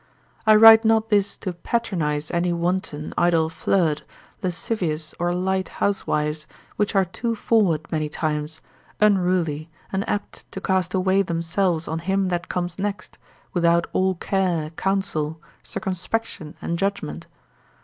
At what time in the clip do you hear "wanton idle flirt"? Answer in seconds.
2.51-4.01